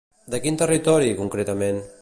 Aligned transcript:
De 0.35 0.39
quin 0.45 0.57
territori, 0.61 1.13
concretament? 1.23 1.83